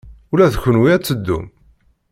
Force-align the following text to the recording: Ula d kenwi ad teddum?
Ula 0.31 0.53
d 0.53 0.55
kenwi 0.63 0.87
ad 0.93 1.03
teddum? 1.03 1.45